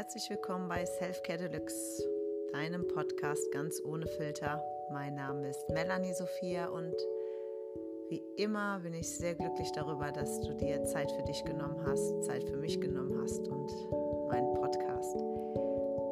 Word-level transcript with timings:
herzlich 0.00 0.30
willkommen 0.30 0.66
bei 0.66 0.86
Selfcare 0.86 1.36
Deluxe, 1.36 2.02
deinem 2.54 2.88
Podcast 2.88 3.52
ganz 3.52 3.82
ohne 3.84 4.06
Filter. 4.06 4.64
Mein 4.90 5.14
Name 5.14 5.50
ist 5.50 5.68
Melanie 5.68 6.14
Sophia 6.14 6.68
und 6.68 6.94
wie 8.08 8.22
immer 8.38 8.78
bin 8.78 8.94
ich 8.94 9.14
sehr 9.14 9.34
glücklich 9.34 9.70
darüber, 9.72 10.10
dass 10.10 10.40
du 10.40 10.54
dir 10.54 10.82
Zeit 10.84 11.12
für 11.12 11.22
dich 11.24 11.44
genommen 11.44 11.84
hast, 11.86 12.24
Zeit 12.24 12.42
für 12.44 12.56
mich 12.56 12.80
genommen 12.80 13.20
hast 13.20 13.46
und 13.46 13.70
meinen 14.30 14.54
Podcast. 14.54 15.20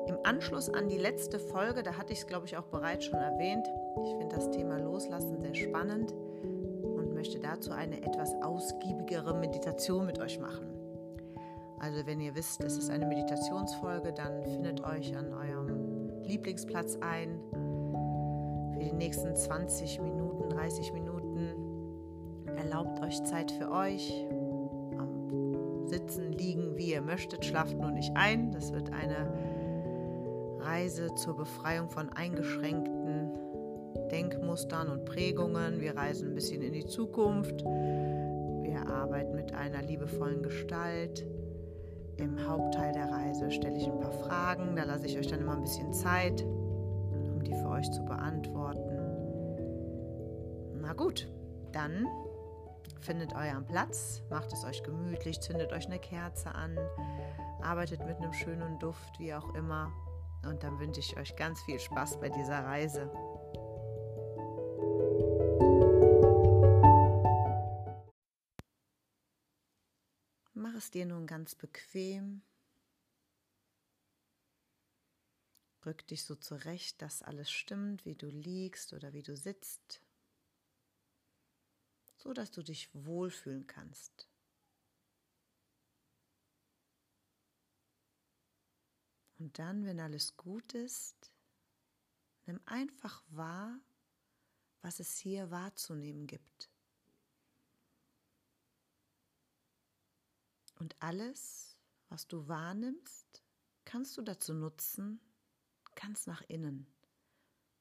Im 0.07 0.19
Anschluss 0.23 0.69
an 0.69 0.91
die 0.91 0.99
letzte 0.99 1.39
Folge, 1.39 1.83
da 1.83 1.97
hatte 1.97 2.13
ich 2.13 2.19
es, 2.19 2.27
glaube 2.27 2.45
ich, 2.45 2.59
auch 2.59 2.67
bereits 2.67 3.07
schon 3.07 3.19
erwähnt, 3.19 3.67
ich 4.05 4.19
finde 4.19 4.37
das 4.37 4.51
Thema 4.51 4.79
Loslassen 4.81 5.41
sehr 5.41 5.55
spannend 5.55 6.13
und 6.13 7.15
möchte 7.15 7.41
dazu 7.41 7.71
eine 7.71 8.05
etwas 8.05 8.35
ausgiebigere 8.43 9.33
Meditation 9.33 10.05
mit 10.05 10.19
euch 10.19 10.39
machen. 10.39 10.78
Also 11.81 12.07
wenn 12.07 12.21
ihr 12.21 12.35
wisst, 12.35 12.63
es 12.63 12.77
ist 12.77 12.91
eine 12.91 13.07
Meditationsfolge, 13.07 14.13
dann 14.13 14.43
findet 14.43 14.85
euch 14.85 15.17
an 15.17 15.33
eurem 15.33 16.23
Lieblingsplatz 16.23 16.99
ein. 17.01 17.41
Für 18.73 18.81
die 18.81 18.93
nächsten 18.93 19.35
20 19.35 20.01
Minuten, 20.01 20.49
30 20.51 20.93
Minuten 20.93 21.19
erlaubt 22.57 23.01
euch 23.03 23.23
Zeit 23.25 23.51
für 23.53 23.71
euch. 23.71 24.27
Am 24.99 25.87
Sitzen, 25.87 26.33
Liegen, 26.33 26.77
wie 26.77 26.93
ihr 26.93 27.03
möchtet, 27.03 27.45
schlaft 27.45 27.79
nur 27.79 27.91
nicht 27.91 28.13
ein. 28.17 28.51
Das 28.53 28.73
wird 28.73 28.93
eine 28.93 29.33
Reise 30.61 31.15
zur 31.15 31.37
Befreiung 31.37 31.89
von 31.89 32.11
eingeschränkten 32.11 33.31
Denkmustern 34.11 34.89
und 34.89 35.05
Prägungen. 35.05 35.81
Wir 35.81 35.97
reisen 35.97 36.29
ein 36.29 36.35
bisschen 36.35 36.63
in 36.63 36.73
die 36.73 36.87
Zukunft. 36.87 37.65
Wir 37.65 38.87
arbeiten 38.87 39.35
mit 39.35 39.55
einer 39.55 39.83
liebevollen 39.83 40.43
Gestalt. 40.43 41.27
Im 42.19 42.49
Hauptteil 42.49 42.93
der 42.93 43.11
Reise 43.11 43.51
stelle 43.51 43.77
ich 43.77 43.87
ein 43.87 44.01
paar 44.01 44.11
Fragen, 44.11 44.75
da 44.75 44.83
lasse 44.83 45.07
ich 45.07 45.17
euch 45.17 45.29
dann 45.29 45.41
immer 45.41 45.53
ein 45.53 45.63
bisschen 45.63 45.93
Zeit, 45.93 46.43
um 46.43 47.43
die 47.45 47.55
für 47.55 47.69
euch 47.69 47.89
zu 47.93 48.05
beantworten. 48.05 48.99
Na 50.81 50.95
gut, 50.95 51.29
dann 51.71 52.07
findet 53.01 53.37
euren 53.37 53.65
Platz, 53.67 54.23
macht 54.31 54.53
es 54.53 54.65
euch 54.65 54.83
gemütlich, 54.83 55.41
zündet 55.41 55.73
euch 55.73 55.87
eine 55.87 56.01
Kerze 56.01 56.53
an, 56.53 56.77
arbeitet 57.63 58.05
mit 58.05 58.17
einem 58.17 58.33
schönen 58.33 58.81
Duft, 58.81 59.21
wie 59.21 59.33
auch 59.33 59.55
immer. 59.55 59.93
Und 60.45 60.65
dann 60.65 60.81
wünsche 60.81 60.99
ich 60.99 61.17
euch 61.17 61.37
ganz 61.37 61.61
viel 61.63 61.79
Spaß 61.79 62.19
bei 62.19 62.31
dieser 62.31 62.65
Reise. 62.65 63.11
Dir 70.91 71.07
nun 71.07 71.27
ganz 71.27 71.55
bequem. 71.55 72.43
Rück 75.85 76.07
dich 76.07 76.25
so 76.25 76.35
zurecht, 76.35 77.01
dass 77.01 77.23
alles 77.23 77.51
stimmt, 77.51 78.05
wie 78.05 78.15
du 78.15 78.29
liegst 78.29 78.93
oder 78.93 79.13
wie 79.13 79.23
du 79.23 79.37
sitzt, 79.37 80.03
so 82.17 82.33
dass 82.33 82.51
du 82.51 82.63
dich 82.63 82.91
wohlfühlen 82.93 83.67
kannst. 83.67 84.29
Und 89.39 89.59
dann, 89.59 89.87
wenn 89.87 90.01
alles 90.01 90.37
gut 90.37 90.75
ist, 90.75 91.33
nimm 92.47 92.61
einfach 92.67 93.23
wahr, 93.29 93.79
was 94.83 95.01
es 95.01 95.17
hier 95.17 95.51
wahrzunehmen 95.51 96.27
gibt. 96.27 96.71
Und 100.79 100.97
alles, 101.01 101.77
was 102.09 102.27
du 102.29 102.47
wahrnimmst, 102.49 103.43
kannst 103.85 104.17
du 104.17 104.23
dazu 104.23 104.55
nutzen, 104.55 105.21
ganz 105.95 106.27
nach 106.27 106.43
innen, 106.43 106.87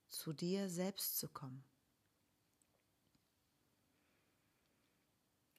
zu 0.09 0.33
dir 0.33 0.69
selbst 0.69 1.19
zu 1.19 1.29
kommen. 1.29 1.63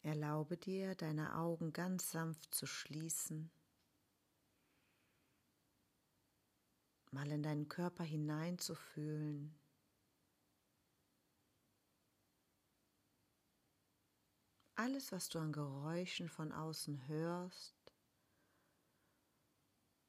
Erlaube 0.03 0.57
dir, 0.57 0.95
deine 0.95 1.37
Augen 1.37 1.73
ganz 1.73 2.11
sanft 2.11 2.55
zu 2.55 2.67
schließen, 2.67 3.51
mal 7.11 7.31
in 7.31 7.43
deinen 7.43 7.69
Körper 7.69 8.05
hineinzufühlen. 8.05 9.58
Alles, 14.79 15.11
was 15.11 15.29
du 15.29 15.41
an 15.41 15.53
Geräuschen 15.53 16.29
von 16.29 16.53
außen 16.53 17.09
hörst 17.09 17.75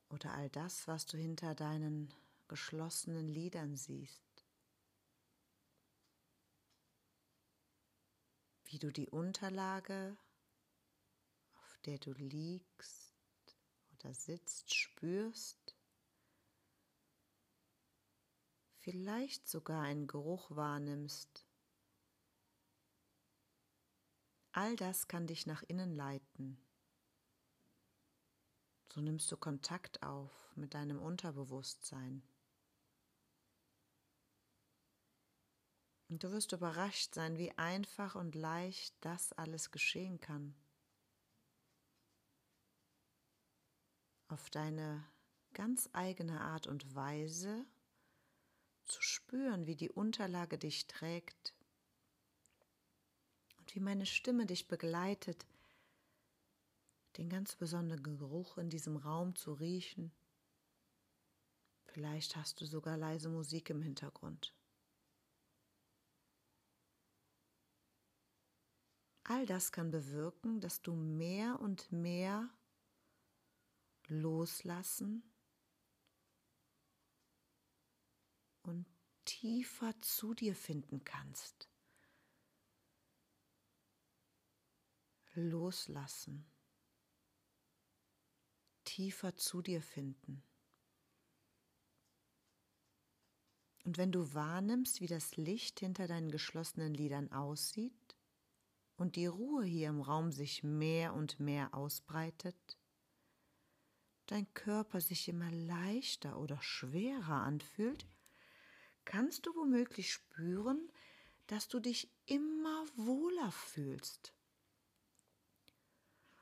oder 0.09 0.33
all 0.35 0.49
das, 0.51 0.87
was 0.87 1.07
du 1.07 1.17
hinter 1.17 1.55
deinen 1.55 2.13
geschlossenen 2.47 3.27
Lidern 3.27 3.75
siehst. 3.75 4.45
Wie 8.65 8.77
du 8.77 8.91
die 8.91 9.09
Unterlage, 9.09 10.15
auf 11.55 11.77
der 11.85 11.97
du 11.97 12.11
liegst 12.13 13.15
oder 13.93 14.13
sitzt, 14.13 14.75
spürst. 14.75 15.75
Vielleicht 18.77 19.47
sogar 19.47 19.81
einen 19.81 20.05
Geruch 20.05 20.51
wahrnimmst 20.55 21.48
All 24.59 24.75
das 24.75 25.07
kann 25.07 25.25
dich 25.25 25.45
nach 25.45 25.63
innen 25.69 25.95
leiten. 25.95 26.61
So 28.91 28.99
nimmst 28.99 29.31
du 29.31 29.37
Kontakt 29.37 30.03
auf 30.03 30.51
mit 30.57 30.73
deinem 30.73 30.99
Unterbewusstsein. 30.99 32.21
Und 36.09 36.25
du 36.25 36.31
wirst 36.33 36.51
überrascht 36.51 37.15
sein, 37.15 37.37
wie 37.37 37.57
einfach 37.57 38.15
und 38.15 38.35
leicht 38.35 38.93
das 38.99 39.31
alles 39.31 39.71
geschehen 39.71 40.19
kann. 40.19 40.53
Auf 44.27 44.49
deine 44.49 45.05
ganz 45.53 45.89
eigene 45.93 46.41
Art 46.41 46.67
und 46.67 46.93
Weise 46.93 47.65
zu 48.83 49.01
spüren, 49.01 49.67
wie 49.67 49.77
die 49.77 49.89
Unterlage 49.89 50.57
dich 50.57 50.85
trägt, 50.87 51.53
wie 53.75 53.79
meine 53.79 54.05
Stimme 54.05 54.45
dich 54.45 54.67
begleitet, 54.67 55.45
den 57.17 57.29
ganz 57.29 57.55
besonderen 57.55 58.17
Geruch 58.17 58.57
in 58.57 58.69
diesem 58.69 58.97
Raum 58.97 59.35
zu 59.35 59.53
riechen. 59.53 60.11
Vielleicht 61.85 62.35
hast 62.35 62.61
du 62.61 62.65
sogar 62.65 62.97
leise 62.97 63.29
Musik 63.29 63.69
im 63.69 63.81
Hintergrund. 63.81 64.53
All 69.23 69.45
das 69.45 69.71
kann 69.71 69.91
bewirken, 69.91 70.59
dass 70.59 70.81
du 70.81 70.93
mehr 70.93 71.59
und 71.59 71.91
mehr 71.91 72.49
loslassen 74.07 75.23
und 78.63 78.87
tiefer 79.25 79.93
zu 80.01 80.33
dir 80.33 80.55
finden 80.55 81.03
kannst. 81.03 81.68
Loslassen, 85.39 86.45
tiefer 88.83 89.35
zu 89.35 89.61
dir 89.61 89.81
finden. 89.81 90.43
Und 93.85 93.97
wenn 93.97 94.11
du 94.11 94.33
wahrnimmst, 94.33 95.01
wie 95.01 95.07
das 95.07 95.37
Licht 95.37 95.79
hinter 95.79 96.07
deinen 96.07 96.29
geschlossenen 96.29 96.93
Lidern 96.93 97.31
aussieht 97.31 98.15
und 98.97 99.15
die 99.15 99.25
Ruhe 99.25 99.63
hier 99.63 99.89
im 99.89 100.01
Raum 100.01 100.31
sich 100.31 100.63
mehr 100.63 101.13
und 101.13 101.39
mehr 101.39 101.73
ausbreitet, 101.73 102.77
dein 104.25 104.53
Körper 104.53 105.01
sich 105.01 105.27
immer 105.27 105.49
leichter 105.51 106.37
oder 106.39 106.61
schwerer 106.61 107.41
anfühlt, 107.41 108.05
kannst 109.05 109.45
du 109.47 109.55
womöglich 109.55 110.13
spüren, 110.13 110.91
dass 111.47 111.67
du 111.67 111.79
dich 111.79 112.11
immer 112.27 112.85
wohler 112.95 113.51
fühlst 113.51 114.33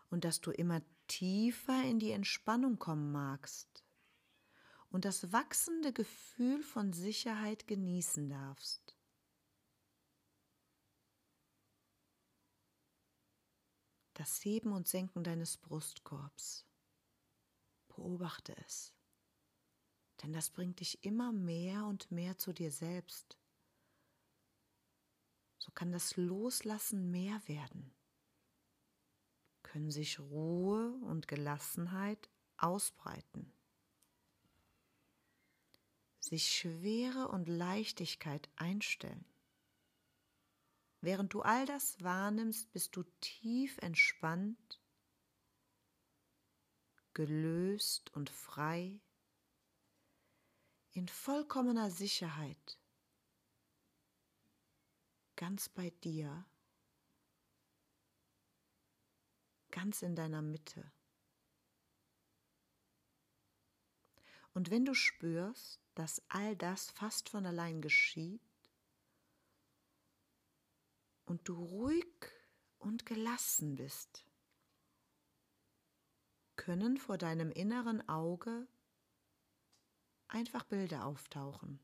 und 0.10 0.24
dass 0.24 0.42
du 0.42 0.52
immer 0.52 0.82
tiefer 1.08 1.84
in 1.84 2.00
die 2.00 2.12
Entspannung 2.12 2.80
kommen 2.80 3.12
magst 3.12 3.84
und 4.90 5.06
das 5.06 5.32
wachsende 5.32 5.92
Gefühl 5.94 6.64
von 6.64 6.94
Sicherheit 6.94 7.68
genießen 7.68 8.30
darfst. 8.30 8.96
Das 14.14 14.44
Heben 14.44 14.72
und 14.72 14.88
Senken 14.88 15.24
deines 15.24 15.58
Brustkorbs. 15.58 16.66
Beobachte 17.90 18.56
es, 18.66 18.94
denn 20.22 20.34
das 20.34 20.52
bringt 20.52 20.80
dich 20.82 21.04
immer 21.04 21.32
mehr 21.32 21.86
und 21.86 22.12
mehr 22.12 22.38
zu 22.38 22.54
dir 22.54 22.72
selbst. 22.72 23.38
So 25.58 25.72
kann 25.72 25.92
das 25.92 26.16
Loslassen 26.16 27.10
mehr 27.10 27.42
werden 27.48 27.97
können 29.78 29.92
sich 29.92 30.20
Ruhe 30.20 30.92
und 31.04 31.28
Gelassenheit 31.28 32.32
ausbreiten. 32.58 33.54
sich 36.20 36.52
Schwere 36.52 37.28
und 37.28 37.48
Leichtigkeit 37.48 38.50
einstellen. 38.56 39.24
Während 41.00 41.32
du 41.36 41.44
all 41.44 41.68
das 41.68 42.02
wahrnimmst, 42.02 42.74
bist 42.74 42.96
du 42.96 43.04
tief 43.22 43.78
entspannt, 43.78 44.82
gelöst 47.14 48.12
und 48.14 48.32
frei, 48.32 49.00
in 50.92 51.08
vollkommener 51.08 51.92
Sicherheit, 51.92 52.80
ganz 55.36 55.70
bei 55.70 55.92
dir, 56.04 56.46
ganz 59.78 60.02
in 60.02 60.16
deiner 60.16 60.42
Mitte. 60.42 60.92
Und 64.54 64.72
wenn 64.72 64.86
du 64.86 64.96
spürst, 64.96 65.80
dass 65.94 66.20
all 66.30 66.56
das 66.56 66.90
fast 66.90 67.30
von 67.30 67.46
allein 67.46 67.80
geschieht 67.80 68.42
und 71.26 71.48
du 71.48 71.54
ruhig 71.54 72.08
und 72.80 73.06
gelassen 73.06 73.76
bist, 73.76 74.26
können 76.56 76.98
vor 76.98 77.20
deinem 77.20 77.52
inneren 77.52 78.02
Auge 78.10 78.68
einfach 80.28 80.64
Bilder 80.64 81.06
auftauchen, 81.06 81.80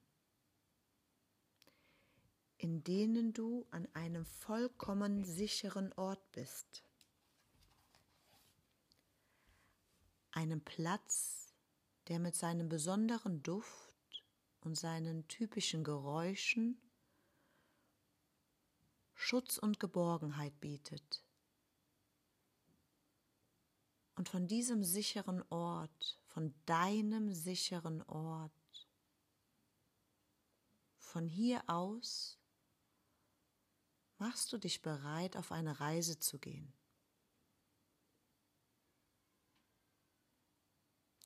in 2.57 2.84
denen 2.84 3.34
du 3.34 3.68
an 3.69 3.88
einem 3.94 4.25
vollkommen 4.25 5.24
sicheren 5.25 5.94
Ort 5.94 6.31
bist. 6.31 6.84
Einem 10.34 10.62
Platz, 10.62 11.54
der 12.08 12.20
mit 12.20 12.36
seinem 12.36 12.70
besonderen 12.70 13.42
Duft 13.44 14.26
und 14.62 14.76
seinen 14.76 15.28
typischen 15.28 15.84
Geräuschen 15.84 16.80
Schutz 19.14 19.58
und 19.58 19.80
Geborgenheit 19.80 20.60
bietet. 20.60 21.24
Und 24.16 24.30
von 24.30 24.48
diesem 24.48 24.84
sicheren 24.84 25.44
Ort, 25.50 26.20
von 26.28 26.54
deinem 26.66 27.32
sicheren 27.32 28.02
Ort, 28.04 28.52
von 30.98 31.28
hier 31.28 31.64
aus 31.68 32.38
machst 34.18 34.52
du 34.54 34.58
dich 34.58 34.82
bereit, 34.82 35.38
auf 35.38 35.52
eine 35.52 35.80
Reise 35.80 36.20
zu 36.20 36.40
gehen. 36.40 36.74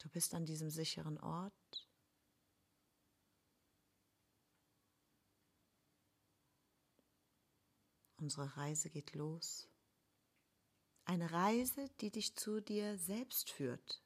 Du 0.07 0.13
bist 0.13 0.33
an 0.33 0.45
diesem 0.45 0.69
sicheren 0.69 1.17
Ort. 1.17 1.85
Unsere 8.15 8.55
Reise 8.55 8.89
geht 8.89 9.15
los. 9.15 9.67
Eine 11.03 11.29
Reise, 11.29 11.89
die 11.99 12.09
dich 12.09 12.37
zu 12.37 12.61
dir 12.61 12.97
selbst 12.97 13.51
führt. 13.51 14.01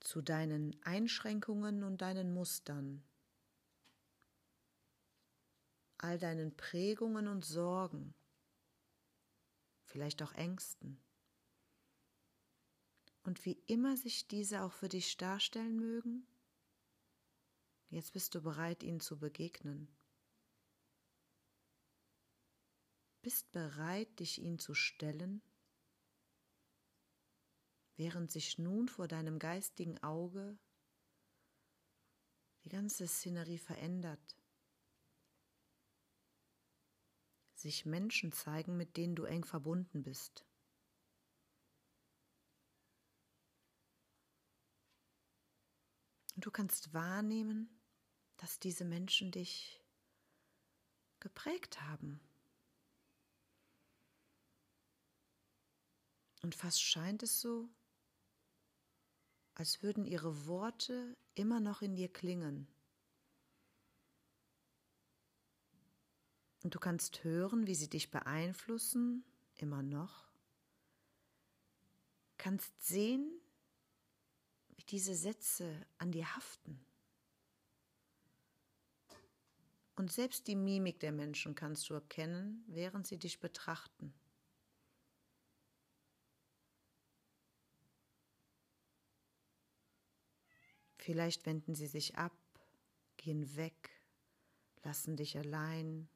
Zu 0.00 0.22
deinen 0.22 0.74
Einschränkungen 0.84 1.84
und 1.84 2.00
deinen 2.00 2.32
Mustern. 2.32 3.04
All 5.98 6.18
deinen 6.18 6.56
Prägungen 6.56 7.28
und 7.28 7.44
Sorgen. 7.44 8.14
Vielleicht 9.82 10.22
auch 10.22 10.32
Ängsten 10.32 11.03
und 13.24 13.44
wie 13.46 13.58
immer 13.66 13.96
sich 13.96 14.28
diese 14.28 14.62
auch 14.62 14.72
für 14.72 14.88
dich 14.88 15.16
darstellen 15.16 15.76
mögen, 15.76 16.26
jetzt 17.88 18.12
bist 18.12 18.34
du 18.34 18.42
bereit, 18.42 18.82
ihnen 18.82 19.00
zu 19.00 19.18
begegnen. 19.18 19.88
Bist 23.22 23.50
bereit, 23.52 24.20
dich 24.20 24.40
ihnen 24.40 24.58
zu 24.58 24.74
stellen, 24.74 25.42
während 27.96 28.30
sich 28.30 28.58
nun 28.58 28.88
vor 28.88 29.08
deinem 29.08 29.38
geistigen 29.38 30.02
Auge 30.02 30.58
die 32.64 32.68
ganze 32.68 33.06
Szenerie 33.06 33.58
verändert. 33.58 34.36
Sich 37.54 37.86
Menschen 37.86 38.32
zeigen, 38.32 38.76
mit 38.76 38.98
denen 38.98 39.16
du 39.16 39.24
eng 39.24 39.44
verbunden 39.44 40.02
bist. 40.02 40.44
Du 46.44 46.50
kannst 46.50 46.92
wahrnehmen, 46.92 47.70
dass 48.36 48.58
diese 48.58 48.84
Menschen 48.84 49.30
dich 49.30 49.82
geprägt 51.18 51.80
haben. 51.80 52.20
Und 56.42 56.54
fast 56.54 56.82
scheint 56.82 57.22
es 57.22 57.40
so, 57.40 57.70
als 59.54 59.82
würden 59.82 60.04
ihre 60.04 60.46
Worte 60.46 61.16
immer 61.34 61.60
noch 61.60 61.80
in 61.80 61.96
dir 61.96 62.12
klingen. 62.12 62.68
Und 66.62 66.74
du 66.74 66.78
kannst 66.78 67.24
hören, 67.24 67.66
wie 67.66 67.74
sie 67.74 67.88
dich 67.88 68.10
beeinflussen, 68.10 69.24
immer 69.56 69.82
noch. 69.82 70.28
Kannst 72.36 72.84
sehen, 72.84 73.40
wie 74.84 74.90
diese 74.90 75.14
Sätze 75.14 75.86
an 75.98 76.12
dir 76.12 76.36
haften. 76.36 76.84
Und 79.96 80.12
selbst 80.12 80.48
die 80.48 80.56
Mimik 80.56 80.98
der 81.00 81.12
Menschen 81.12 81.54
kannst 81.54 81.88
du 81.88 81.94
erkennen, 81.94 82.64
während 82.66 83.06
sie 83.06 83.18
dich 83.18 83.40
betrachten. 83.40 84.12
Vielleicht 90.98 91.46
wenden 91.46 91.74
sie 91.74 91.86
sich 91.86 92.16
ab, 92.16 92.32
gehen 93.18 93.56
weg, 93.56 93.90
lassen 94.82 95.16
dich 95.16 95.36
allein, 95.36 96.08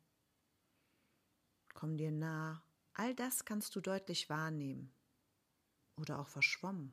kommen 1.74 1.98
dir 1.98 2.10
nah. 2.10 2.62
All 2.94 3.14
das 3.14 3.44
kannst 3.44 3.76
du 3.76 3.80
deutlich 3.80 4.28
wahrnehmen 4.28 4.90
oder 5.96 6.18
auch 6.18 6.28
verschwommen. 6.28 6.92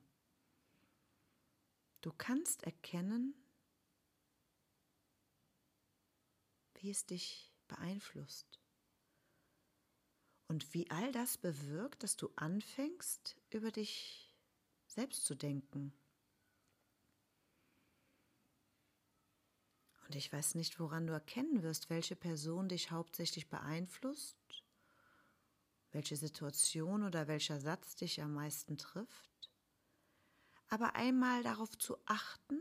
Du 2.05 2.13
kannst 2.15 2.61
erkennen, 2.61 3.33
wie 6.75 6.91
es 6.91 7.07
dich 7.07 7.51
beeinflusst 7.67 8.59
und 10.47 10.71
wie 10.75 10.87
all 10.91 11.11
das 11.13 11.39
bewirkt, 11.39 12.03
dass 12.03 12.15
du 12.15 12.29
anfängst, 12.35 13.37
über 13.49 13.71
dich 13.71 14.37
selbst 14.85 15.25
zu 15.25 15.33
denken. 15.33 15.97
Und 20.05 20.15
ich 20.15 20.31
weiß 20.31 20.53
nicht, 20.53 20.79
woran 20.79 21.07
du 21.07 21.13
erkennen 21.13 21.63
wirst, 21.63 21.89
welche 21.89 22.15
Person 22.15 22.69
dich 22.69 22.91
hauptsächlich 22.91 23.49
beeinflusst, 23.49 24.37
welche 25.91 26.17
Situation 26.17 27.01
oder 27.01 27.27
welcher 27.27 27.59
Satz 27.59 27.95
dich 27.95 28.21
am 28.21 28.35
meisten 28.35 28.77
trifft. 28.77 29.34
Aber 30.75 30.93
einmal 30.95 31.41
darauf 31.41 31.77
zu 31.77 31.95
achten, 32.05 32.59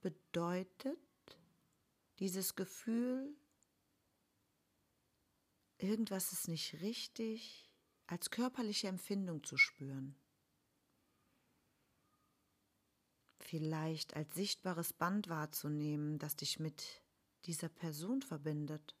bedeutet 0.00 0.96
dieses 2.18 2.56
Gefühl, 2.56 3.36
irgendwas 5.76 6.32
ist 6.32 6.48
nicht 6.48 6.80
richtig, 6.80 7.70
als 8.06 8.30
körperliche 8.30 8.88
Empfindung 8.88 9.44
zu 9.44 9.58
spüren. 9.58 10.16
Vielleicht 13.40 14.16
als 14.16 14.34
sichtbares 14.34 14.94
Band 14.94 15.28
wahrzunehmen, 15.28 16.18
das 16.18 16.36
dich 16.36 16.58
mit 16.58 17.02
dieser 17.44 17.68
Person 17.68 18.22
verbindet. 18.22 18.96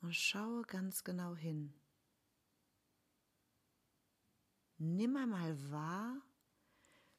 Und 0.00 0.16
schaue 0.16 0.62
ganz 0.62 1.04
genau 1.04 1.36
hin. 1.36 1.74
Nimm 4.78 5.16
einmal 5.16 5.70
wahr, 5.70 6.20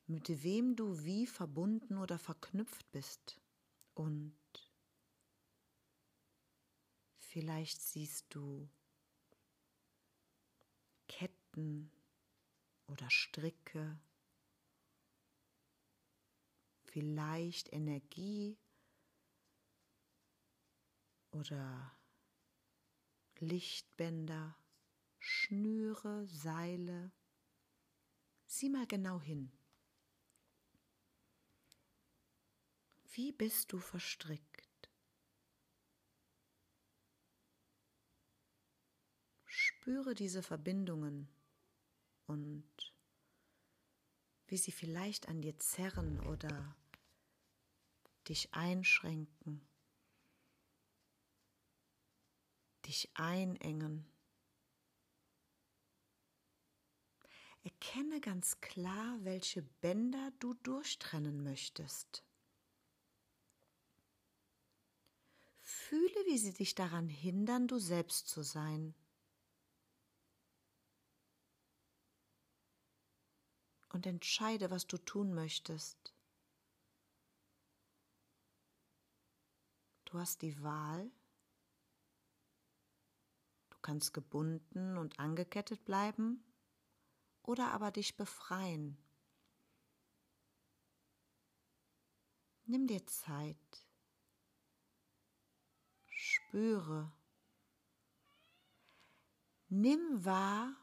mit 0.05 0.43
wem 0.43 0.75
du 0.75 1.03
wie 1.03 1.25
verbunden 1.25 1.97
oder 1.97 2.19
verknüpft 2.19 2.91
bist. 2.91 3.41
Und 3.95 4.37
vielleicht 7.17 7.81
siehst 7.81 8.33
du 8.33 8.69
Ketten 11.07 11.91
oder 12.87 13.09
Stricke, 13.09 13.99
vielleicht 16.83 17.73
Energie 17.73 18.57
oder 21.31 21.97
Lichtbänder, 23.39 24.55
Schnüre, 25.19 26.27
Seile. 26.27 27.11
Sieh 28.47 28.69
mal 28.69 28.87
genau 28.87 29.21
hin. 29.21 29.51
Wie 33.11 33.31
bist 33.31 33.71
du 33.71 33.79
verstrickt? 33.79 34.89
Spüre 39.45 40.15
diese 40.15 40.41
Verbindungen 40.41 41.27
und 42.25 42.93
wie 44.47 44.57
sie 44.57 44.71
vielleicht 44.71 45.27
an 45.27 45.41
dir 45.41 45.57
zerren 45.59 46.19
oder 46.27 46.75
dich 48.27 48.53
einschränken, 48.53 49.67
dich 52.85 53.09
einengen. 53.15 54.05
Erkenne 57.67 58.21
ganz 58.21 58.61
klar, 58.61 59.17
welche 59.23 59.61
Bänder 59.61 60.31
du 60.39 60.53
durchtrennen 60.53 61.43
möchtest. 61.43 62.23
Fühle, 65.59 66.15
wie 66.27 66.37
sie 66.37 66.53
dich 66.53 66.75
daran 66.75 67.09
hindern, 67.09 67.67
du 67.67 67.77
selbst 67.77 68.29
zu 68.29 68.41
sein. 68.41 68.95
Und 73.89 74.05
entscheide, 74.05 74.71
was 74.71 74.87
du 74.87 74.97
tun 74.97 75.33
möchtest. 75.33 76.15
Du 80.05 80.17
hast 80.17 80.41
die 80.41 80.63
Wahl. 80.63 81.11
Du 83.71 83.77
kannst 83.81 84.13
gebunden 84.13 84.97
und 84.97 85.19
angekettet 85.19 85.83
bleiben 85.83 86.46
oder 87.47 87.71
aber 87.71 87.91
dich 87.91 88.17
befreien. 88.17 88.97
Nimm 92.65 92.85
dir 92.85 93.05
Zeit. 93.07 93.87
Spüre. 96.09 97.11
Nimm 99.69 100.25
wahr, 100.25 100.75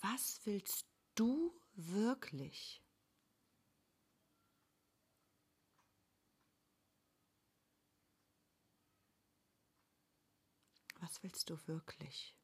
was 0.00 0.40
willst 0.44 0.86
du 1.14 1.58
wirklich? 1.74 2.82
Was 11.00 11.22
willst 11.22 11.48
du 11.48 11.58
wirklich? 11.66 12.37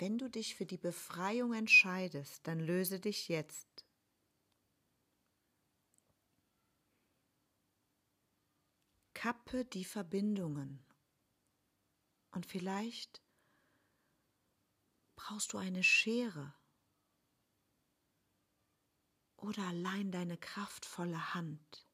Wenn 0.00 0.16
du 0.16 0.30
dich 0.30 0.54
für 0.54 0.64
die 0.64 0.78
Befreiung 0.78 1.52
entscheidest, 1.52 2.46
dann 2.46 2.58
löse 2.58 3.00
dich 3.00 3.28
jetzt. 3.28 3.84
Kappe 9.12 9.66
die 9.66 9.84
Verbindungen. 9.84 10.82
Und 12.30 12.46
vielleicht 12.46 13.22
brauchst 15.16 15.52
du 15.52 15.58
eine 15.58 15.84
Schere 15.84 16.54
oder 19.36 19.64
allein 19.64 20.10
deine 20.10 20.38
kraftvolle 20.38 21.34
Hand 21.34 21.86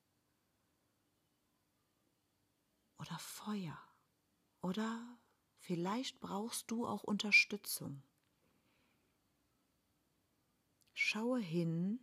oder 2.99 3.19
Feuer 3.19 3.77
oder 4.61 5.19
vielleicht 5.67 6.21
brauchst 6.21 6.71
du 6.71 6.87
auch 6.87 7.03
Unterstützung. 7.03 8.05
Schaue 10.95 11.41
hin, 11.41 11.99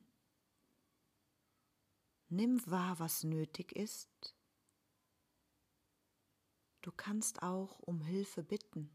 nimm 2.27 2.61
wahr, 2.69 2.99
was 2.99 3.23
nötig 3.23 3.73
ist. 3.73 4.35
Du 6.81 6.91
kannst 6.91 7.41
auch 7.41 7.79
um 7.79 8.01
Hilfe 8.01 8.43
bitten. 8.43 8.93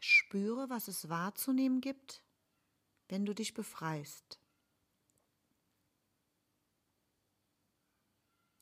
Spüre, 0.00 0.68
was 0.68 0.88
es 0.88 1.08
wahrzunehmen 1.08 1.80
gibt, 1.80 2.22
wenn 3.08 3.24
du 3.24 3.34
dich 3.34 3.54
befreist. 3.54 4.38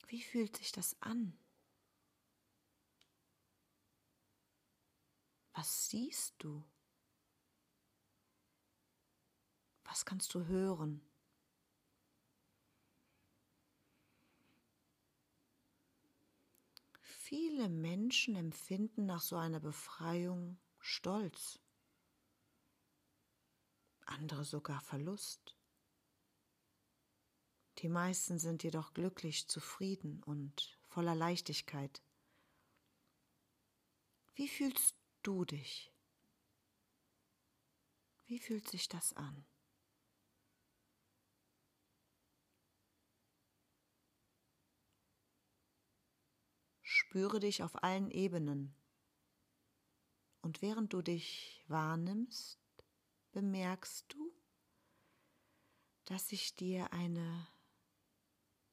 Wie 0.07 0.21
fühlt 0.21 0.57
sich 0.57 0.71
das 0.71 0.95
an? 1.01 1.37
Was 5.53 5.89
siehst 5.89 6.35
du? 6.39 6.63
Was 9.85 10.05
kannst 10.05 10.33
du 10.33 10.45
hören? 10.45 11.01
Viele 17.01 17.69
Menschen 17.69 18.35
empfinden 18.35 19.05
nach 19.05 19.21
so 19.21 19.37
einer 19.37 19.59
Befreiung 19.59 20.59
Stolz, 20.79 21.59
andere 24.05 24.43
sogar 24.43 24.81
Verlust. 24.81 25.55
Die 27.79 27.89
meisten 27.89 28.39
sind 28.39 28.63
jedoch 28.63 28.93
glücklich, 28.93 29.47
zufrieden 29.47 30.23
und 30.23 30.77
voller 30.87 31.15
Leichtigkeit. 31.15 32.01
Wie 34.33 34.47
fühlst 34.47 34.95
du 35.23 35.43
dich? 35.45 35.93
Wie 38.25 38.39
fühlt 38.39 38.67
sich 38.67 38.87
das 38.87 39.13
an? 39.13 39.45
Spüre 46.81 47.39
dich 47.39 47.61
auf 47.61 47.83
allen 47.83 48.09
Ebenen. 48.09 48.75
Und 50.41 50.61
während 50.61 50.93
du 50.93 51.01
dich 51.01 51.63
wahrnimmst, 51.67 52.59
bemerkst 53.31 54.05
du, 54.13 54.33
dass 56.05 56.29
sich 56.29 56.55
dir 56.55 56.91
eine 56.93 57.47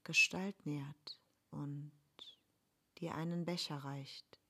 Gestalt 0.04 0.66
nähert 0.66 1.20
und 1.50 1.92
dir 2.98 3.14
einen 3.14 3.44
Becher 3.44 3.76
reicht. 3.78 4.40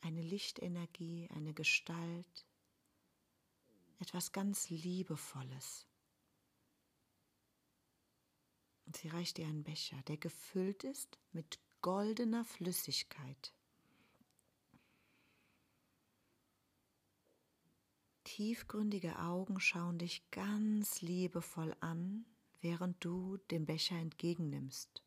Eine 0.00 0.22
Lichtenergie, 0.22 1.28
eine 1.34 1.52
Gestalt, 1.54 2.46
etwas 3.98 4.32
ganz 4.32 4.70
Liebevolles. 4.70 5.86
Und 8.86 8.96
sie 8.96 9.08
reicht 9.08 9.36
dir 9.36 9.46
einen 9.46 9.64
Becher, 9.64 10.00
der 10.04 10.16
gefüllt 10.16 10.84
ist 10.84 11.18
mit 11.32 11.58
goldener 11.82 12.44
Flüssigkeit. 12.44 13.52
Tiefgründige 18.38 19.18
Augen 19.18 19.58
schauen 19.58 19.98
dich 19.98 20.30
ganz 20.30 21.00
liebevoll 21.00 21.74
an, 21.80 22.24
während 22.60 23.04
du 23.04 23.36
den 23.50 23.66
Becher 23.66 23.96
entgegennimmst. 23.96 25.02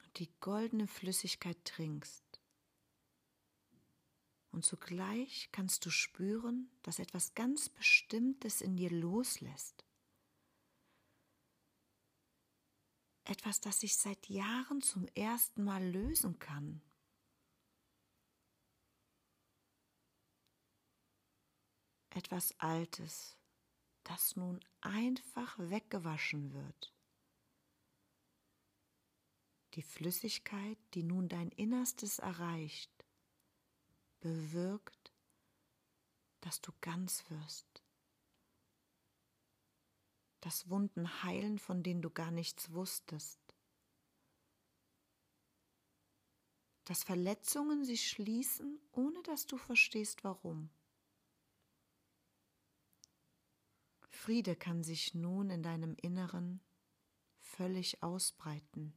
Und 0.00 0.16
die 0.20 0.30
goldene 0.38 0.86
Flüssigkeit 0.86 1.56
trinkst. 1.64 2.40
Und 4.52 4.64
zugleich 4.64 5.48
kannst 5.50 5.84
du 5.84 5.90
spüren, 5.90 6.70
dass 6.82 7.00
etwas 7.00 7.34
ganz 7.34 7.68
Bestimmtes 7.68 8.60
in 8.60 8.76
dir 8.76 8.92
loslässt. 8.92 9.84
Etwas, 13.24 13.60
das 13.60 13.80
sich 13.80 13.96
seit 13.96 14.28
Jahren 14.28 14.82
zum 14.82 15.08
ersten 15.16 15.64
Mal 15.64 15.84
lösen 15.84 16.38
kann. 16.38 16.80
Etwas 22.18 22.52
Altes, 22.58 23.36
das 24.02 24.34
nun 24.34 24.58
einfach 24.80 25.56
weggewaschen 25.56 26.52
wird. 26.52 26.92
Die 29.74 29.82
Flüssigkeit, 29.82 30.78
die 30.94 31.04
nun 31.04 31.28
dein 31.28 31.50
Innerstes 31.50 32.18
erreicht, 32.18 32.90
bewirkt, 34.18 35.12
dass 36.40 36.60
du 36.60 36.72
ganz 36.80 37.22
wirst. 37.30 37.84
Das 40.40 40.68
Wunden 40.68 41.22
heilen, 41.22 41.60
von 41.60 41.84
denen 41.84 42.02
du 42.02 42.10
gar 42.10 42.32
nichts 42.32 42.72
wusstest. 42.72 43.38
Dass 46.84 47.04
Verletzungen 47.04 47.84
sich 47.84 48.08
schließen, 48.08 48.80
ohne 48.90 49.22
dass 49.22 49.46
du 49.46 49.56
verstehst 49.56 50.24
warum. 50.24 50.70
Friede 54.18 54.56
kann 54.56 54.82
sich 54.82 55.14
nun 55.14 55.48
in 55.48 55.62
deinem 55.62 55.94
Inneren 55.94 56.60
völlig 57.38 58.02
ausbreiten. 58.02 58.92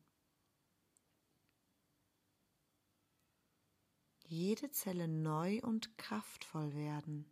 Jede 4.25 4.71
Zelle 4.71 5.07
neu 5.07 5.61
und 5.61 5.95
kraftvoll 5.99 6.73
werden, 6.73 7.29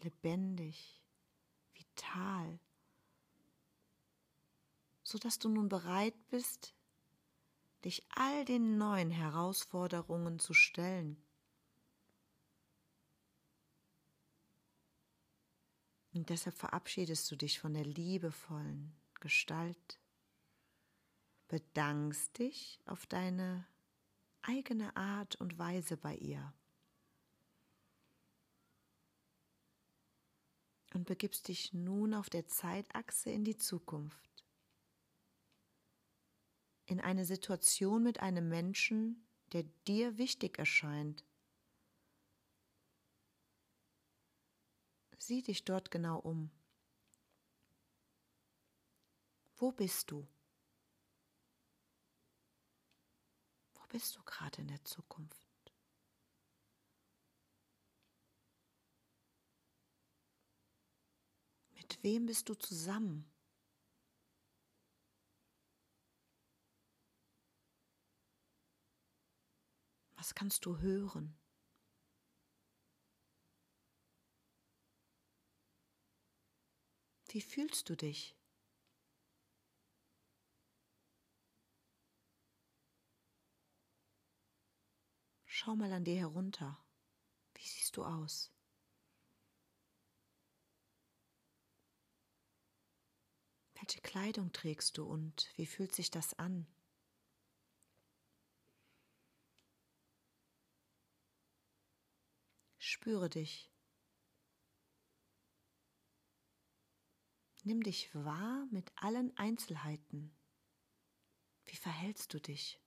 lebendig, 0.00 1.04
vital, 1.74 2.58
sodass 5.02 5.38
du 5.38 5.50
nun 5.50 5.68
bereit 5.68 6.16
bist, 6.28 6.74
dich 7.84 8.06
all 8.08 8.46
den 8.46 8.78
neuen 8.78 9.10
Herausforderungen 9.10 10.38
zu 10.38 10.54
stellen. 10.54 11.22
Und 16.16 16.30
deshalb 16.30 16.56
verabschiedest 16.56 17.30
du 17.30 17.36
dich 17.36 17.60
von 17.60 17.74
der 17.74 17.84
liebevollen 17.84 18.96
Gestalt, 19.20 20.00
bedankst 21.46 22.38
dich 22.38 22.80
auf 22.86 23.04
deine 23.04 23.66
eigene 24.40 24.96
Art 24.96 25.36
und 25.36 25.58
Weise 25.58 25.98
bei 25.98 26.16
ihr 26.16 26.54
und 30.94 31.04
begibst 31.04 31.48
dich 31.48 31.74
nun 31.74 32.14
auf 32.14 32.30
der 32.30 32.46
Zeitachse 32.46 33.28
in 33.28 33.44
die 33.44 33.58
Zukunft 33.58 34.46
in 36.86 36.98
eine 36.98 37.26
Situation 37.26 38.02
mit 38.02 38.20
einem 38.20 38.48
Menschen, 38.48 39.28
der 39.52 39.64
dir 39.86 40.16
wichtig 40.16 40.58
erscheint. 40.58 41.25
Sieh 45.18 45.42
dich 45.42 45.64
dort 45.64 45.90
genau 45.90 46.18
um. 46.18 46.50
Wo 49.56 49.72
bist 49.72 50.10
du? 50.10 50.26
Wo 53.74 53.86
bist 53.88 54.16
du 54.16 54.22
gerade 54.22 54.60
in 54.60 54.68
der 54.68 54.84
Zukunft? 54.84 55.46
Mit 61.74 62.02
wem 62.02 62.26
bist 62.26 62.48
du 62.48 62.54
zusammen? 62.54 63.30
Was 70.16 70.34
kannst 70.34 70.66
du 70.66 70.78
hören? 70.78 71.38
Wie 77.36 77.42
fühlst 77.42 77.90
du 77.90 77.96
dich? 77.96 78.34
Schau 85.44 85.76
mal 85.76 85.92
an 85.92 86.04
dir 86.06 86.16
herunter. 86.16 86.82
Wie 87.52 87.66
siehst 87.66 87.98
du 87.98 88.04
aus? 88.06 88.50
Welche 93.74 94.00
Kleidung 94.00 94.50
trägst 94.54 94.96
du 94.96 95.04
und 95.04 95.52
wie 95.56 95.66
fühlt 95.66 95.94
sich 95.94 96.10
das 96.10 96.32
an? 96.38 96.66
Spüre 102.78 103.28
dich. 103.28 103.75
Nimm 107.66 107.82
dich 107.82 108.14
wahr 108.14 108.64
mit 108.70 108.92
allen 108.94 109.36
Einzelheiten. 109.36 110.32
Wie 111.64 111.74
verhältst 111.74 112.32
du 112.32 112.40
dich? 112.40 112.80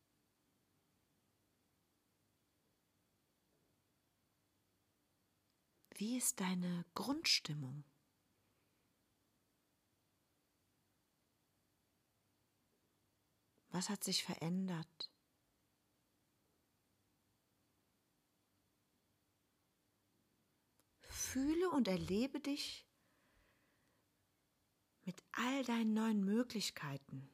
Wie 5.96 6.16
ist 6.16 6.40
deine 6.40 6.86
Grundstimmung? 6.94 7.84
Was 13.72 13.90
hat 13.90 14.06
sich 14.06 14.24
verändert? 14.24 15.12
fühle 21.02 21.70
und 21.72 21.88
erlebe 21.88 22.40
dich 22.40 22.89
all 25.32 25.64
deinen 25.64 25.94
neuen 25.94 26.24
Möglichkeiten. 26.24 27.30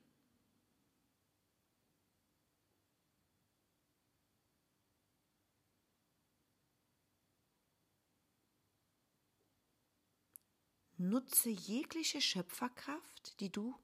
Nutze 10.97 11.49
jegliche 11.49 12.21
Schöpferkraft, 12.21 13.39
die 13.39 13.51
du 13.51 13.75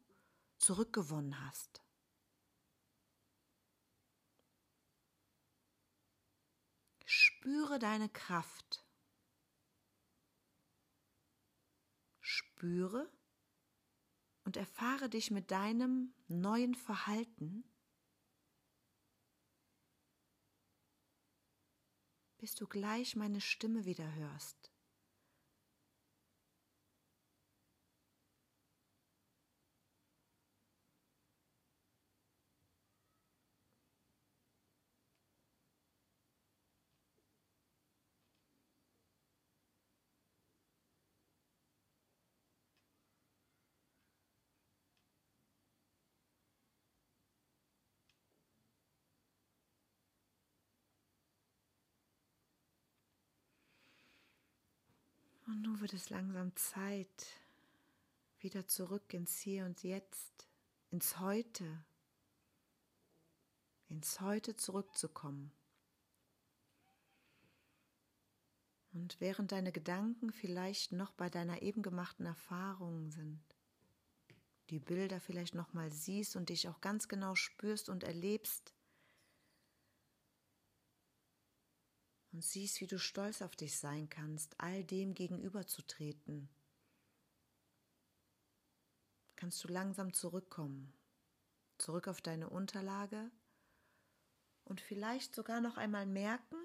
zurückgewonnen 0.58 1.45
hast. 1.45 1.82
Spüre 7.06 7.80
deine 7.80 8.08
Kraft. 8.08 8.86
spüre 12.62 13.10
und 14.43 14.58
erfahre 14.58 15.10
dich 15.10 15.32
mit 15.32 15.51
deinem 15.51 16.13
neuen 16.27 16.75
Verhalten, 16.75 17.63
bis 22.38 22.56
du 22.56 22.67
gleich 22.67 23.15
meine 23.15 23.39
Stimme 23.39 23.86
wieder 23.86 24.13
hörst. 24.13 24.61
Und 55.52 55.64
nun 55.64 55.82
wird 55.82 55.92
es 55.92 56.10
langsam 56.10 56.56
Zeit, 56.56 57.26
wieder 58.40 58.68
zurück 58.68 59.14
ins 59.14 59.38
Hier 59.38 59.66
und 59.66 59.84
Jetzt, 59.84 60.48
ins 60.92 61.20
Heute, 61.20 61.84
ins 63.90 64.22
Heute 64.22 64.56
zurückzukommen. 64.56 65.52
Und 68.94 69.20
während 69.20 69.52
deine 69.52 69.74
Gedanken 69.74 70.32
vielleicht 70.32 70.94
noch 70.94 71.12
bei 71.12 71.30
deiner 71.30 71.62
eben 71.62 71.82
gemachten 71.82 72.26
Erfahrung 72.26 73.12
sind, 73.12 73.44
die 74.70 74.80
Bilder 74.80 75.20
vielleicht 75.20 75.54
noch 75.54 75.74
mal 75.74 75.92
siehst 75.92 76.38
und 76.38 76.48
dich 76.48 76.70
auch 76.70 76.80
ganz 76.80 77.10
genau 77.10 77.36
spürst 77.36 77.90
und 77.90 78.06
erlebst, 78.06 78.74
und 82.32 82.44
siehst, 82.44 82.82
wie 82.82 82.88
du 82.88 82.98
stolz 82.98 83.41
auf 83.41 83.56
dich 83.56 83.78
sein 83.78 84.10
kannst, 84.10 84.60
all 84.60 84.84
dem 84.84 85.13
gegenüberzutreten, 85.13 86.50
kannst 89.36 89.63
du 89.63 89.67
langsam 89.67 90.13
zurückkommen, 90.13 90.94
zurück 91.78 92.08
auf 92.08 92.22
deine 92.22 92.50
Unterlage 92.50 93.32
und 94.65 94.82
vielleicht 94.82 95.36
sogar 95.36 95.62
noch 95.62 95.78
einmal 95.78 96.06
merken, 96.06 96.58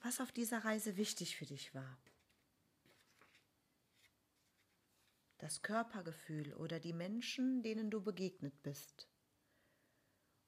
was 0.00 0.20
auf 0.20 0.32
dieser 0.32 0.64
Reise 0.64 0.96
wichtig 0.96 1.36
für 1.36 1.46
dich 1.46 1.74
war. 1.74 1.98
Das 5.38 5.62
Körpergefühl 5.62 6.52
oder 6.54 6.80
die 6.80 6.92
Menschen, 6.92 7.62
denen 7.62 7.90
du 7.90 8.02
begegnet 8.02 8.62
bist. 8.62 9.08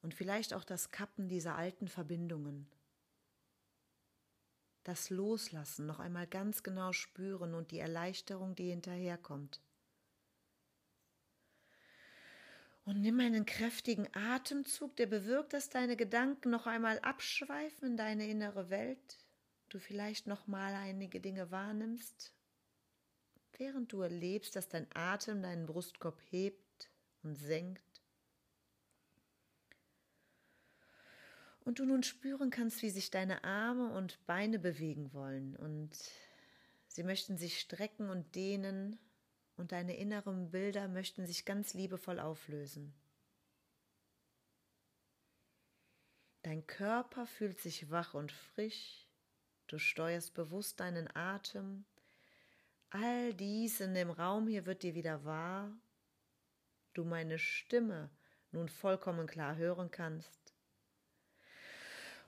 Und 0.03 0.15
vielleicht 0.15 0.53
auch 0.53 0.65
das 0.65 0.91
Kappen 0.91 1.29
dieser 1.29 1.57
alten 1.57 1.89
Verbindungen, 1.89 2.69
das 4.85 5.11
Loslassen 5.11 5.87
noch 5.87 6.01
einmal 6.01 6.27
ganz 6.27 6.63
genau 6.63 6.93
spüren 6.93 7.55
und 7.55 7.71
die 7.71 7.79
Erleichterung, 7.79 8.55
die 8.55 8.71
hinterherkommt. 8.71 9.61
Und 12.85 13.01
nimm 13.01 13.21
einen 13.21 13.47
kräftigen 13.47 14.09
Atemzug, 14.13 14.97
der 14.97 15.07
bewirkt, 15.07 15.53
dass 15.53 15.71
deine 15.71 15.97
Gedanken 15.97 16.51
noch 16.51 16.67
einmal 16.67 16.99
abschweifen 16.99 17.91
in 17.91 17.97
deine 17.97 18.27
innere 18.27 18.71
Welt, 18.71 19.19
du 19.69 19.79
vielleicht 19.79 20.27
noch 20.27 20.49
mal 20.49 20.75
einige 20.75 21.21
Dinge 21.21 21.53
wahrnimmst, 21.53 22.35
während 23.57 23.93
du 23.93 24.01
erlebst, 24.01 24.57
dass 24.57 24.69
dein 24.69 24.89
Atem 24.95 25.43
deinen 25.43 25.67
Brustkorb 25.67 26.21
hebt 26.31 26.91
und 27.23 27.37
senkt 27.37 27.92
Und 31.65 31.79
du 31.79 31.85
nun 31.85 32.03
spüren 32.03 32.51
kannst, 32.51 32.83
wie 32.83 32.91
sich 32.91 33.11
deine 33.11 33.45
Arme 33.45 33.93
und 33.93 34.25
Beine 34.27 34.59
bewegen 34.59 35.13
wollen 35.13 35.57
und 35.57 35.91
sie 36.89 37.05
möchten 37.05 37.37
sich 37.37 37.61
strecken 37.61 38.11
und 38.11 38.35
dehnen 38.35 38.99
und 39.57 39.71
deine 39.71 39.97
inneren 39.97 40.51
Bilder 40.51 40.89
möchten 40.89 41.25
sich 41.25 41.45
ganz 41.45 41.73
liebevoll 41.75 42.19
auflösen. 42.19 42.93
Dein 46.43 46.67
Körper 46.67 47.27
fühlt 47.27 47.61
sich 47.61 47.91
wach 47.91 48.15
und 48.15 48.33
frisch, 48.33 49.07
du 49.69 49.79
steuerst 49.79 50.35
bewusst 50.35 50.81
deinen 50.81 51.09
Atem. 51.15 51.85
All 52.91 53.33
dies 53.33 53.81
in 53.81 53.95
dem 53.95 54.11
Raum 54.11 54.49
hier 54.49 54.67
wird 54.67 54.83
dir 54.83 54.97
wieder 54.97 55.25
wahr. 55.25 55.73
Du 56.95 57.05
meine 57.05 57.39
Stimme 57.39 58.11
nun 58.51 58.69
vollkommen 58.69 59.29
klar 59.29 59.57
hören 59.57 59.93
kannst. 59.93 60.42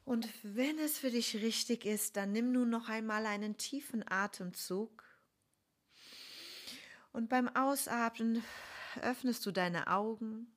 Und 0.04 0.28
wenn 0.42 0.78
es 0.78 0.98
für 0.98 1.10
dich 1.10 1.36
richtig 1.36 1.86
ist, 1.86 2.16
dann 2.16 2.32
nimm 2.32 2.52
nun 2.52 2.68
noch 2.68 2.88
einmal 2.88 3.24
einen 3.24 3.56
tiefen 3.56 4.06
Atemzug. 4.06 5.02
Und 7.12 7.28
beim 7.28 7.48
Ausatmen 7.48 8.44
öffnest 9.00 9.46
du 9.46 9.50
deine 9.50 9.86
Augen 9.86 10.54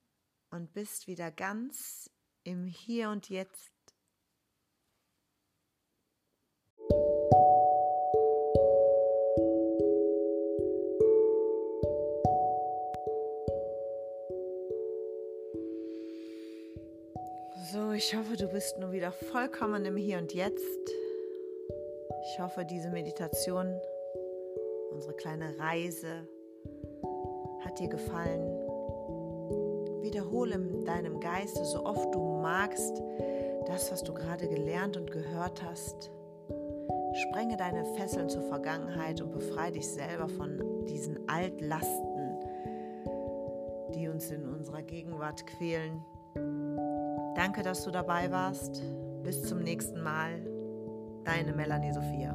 und 0.50 0.74
bist 0.74 1.06
wieder 1.06 1.30
ganz 1.30 2.10
im 2.44 2.66
Hier 2.66 3.10
und 3.10 3.28
Jetzt. 3.30 3.77
So, 17.72 17.92
ich 17.92 18.16
hoffe, 18.16 18.36
du 18.38 18.48
bist 18.48 18.78
nun 18.78 18.92
wieder 18.92 19.12
vollkommen 19.12 19.84
im 19.84 19.96
Hier 19.96 20.16
und 20.16 20.32
Jetzt. 20.32 20.90
Ich 22.22 22.40
hoffe, 22.40 22.64
diese 22.64 22.88
Meditation, 22.88 23.78
unsere 24.90 25.12
kleine 25.12 25.58
Reise, 25.58 26.26
hat 27.60 27.78
dir 27.78 27.88
gefallen. 27.88 28.40
Wiederhole 30.00 30.54
in 30.54 30.86
deinem 30.86 31.20
Geiste 31.20 31.62
so 31.66 31.84
oft 31.84 32.14
du 32.14 32.20
magst 32.40 33.02
das, 33.66 33.92
was 33.92 34.02
du 34.02 34.14
gerade 34.14 34.48
gelernt 34.48 34.96
und 34.96 35.10
gehört 35.10 35.62
hast. 35.62 36.10
Sprenge 37.12 37.58
deine 37.58 37.84
Fesseln 37.96 38.30
zur 38.30 38.44
Vergangenheit 38.44 39.20
und 39.20 39.32
befreie 39.32 39.72
dich 39.72 39.88
selber 39.88 40.30
von 40.30 40.86
diesen 40.86 41.28
Altlasten, 41.28 42.38
die 43.94 44.08
uns 44.08 44.30
in 44.30 44.48
unserer 44.48 44.80
Gegenwart 44.80 45.46
quälen. 45.46 46.02
Danke, 47.38 47.62
dass 47.62 47.84
du 47.84 47.92
dabei 47.92 48.32
warst. 48.32 48.82
Bis 49.22 49.44
zum 49.44 49.60
nächsten 49.60 50.02
Mal. 50.02 50.42
Deine 51.22 51.52
Melanie 51.52 51.92
Sophia. 51.92 52.34